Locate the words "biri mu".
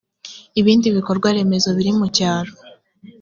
1.77-2.05